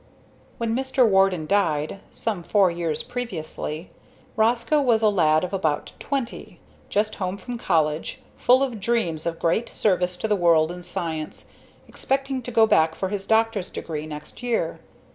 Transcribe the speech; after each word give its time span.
When 0.57 0.75
Mr. 0.75 1.07
Warden 1.07 1.45
died, 1.45 1.99
some 2.11 2.41
four 2.41 2.71
years 2.71 3.03
previously, 3.03 3.91
Roscoe 4.35 4.81
was 4.81 5.03
a 5.03 5.09
lad 5.09 5.43
of 5.43 5.53
about 5.53 5.91
twenty, 5.99 6.59
just 6.89 7.13
home 7.21 7.37
from 7.37 7.59
college, 7.59 8.19
full 8.35 8.63
of 8.63 8.79
dreams 8.79 9.27
of 9.27 9.37
great 9.37 9.69
service 9.69 10.17
to 10.17 10.27
the 10.27 10.35
world 10.35 10.71
in 10.71 10.81
science, 10.81 11.45
expecting 11.87 12.41
to 12.41 12.49
go 12.51 12.65
back 12.65 12.95
for 12.95 13.09
his 13.09 13.27
doctor's 13.27 13.69
degree 13.69 14.07
next 14.07 14.41
year. 14.41 14.79